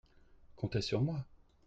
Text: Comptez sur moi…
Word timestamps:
Comptez 0.55 0.81
sur 0.81 1.03
moi… 1.03 1.23